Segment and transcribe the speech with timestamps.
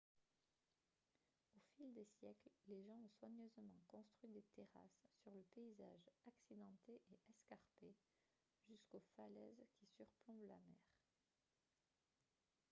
[1.55, 6.99] au fil des siècles les gens ont soigneusement construit des terrasses sur le paysage accidenté
[7.11, 7.93] et escarpé
[8.67, 10.89] jusqu'aux falaises qui surplombent la mer